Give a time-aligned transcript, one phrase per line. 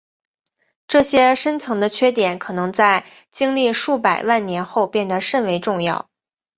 [0.87, 6.09] 这些深层的缺点可能在经历数百万年后变得甚为重要。